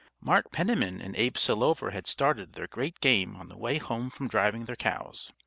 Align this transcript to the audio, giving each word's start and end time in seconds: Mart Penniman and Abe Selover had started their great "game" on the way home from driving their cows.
Mart 0.19 0.51
Penniman 0.51 0.99
and 0.99 1.15
Abe 1.15 1.35
Selover 1.35 1.91
had 1.91 2.07
started 2.07 2.53
their 2.53 2.65
great 2.65 2.99
"game" 3.01 3.35
on 3.35 3.49
the 3.49 3.55
way 3.55 3.77
home 3.77 4.09
from 4.09 4.27
driving 4.27 4.65
their 4.65 4.75
cows. 4.75 5.31